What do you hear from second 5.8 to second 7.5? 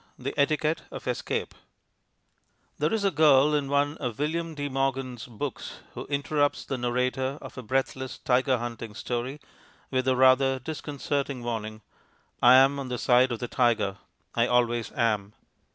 who interrupts the narrator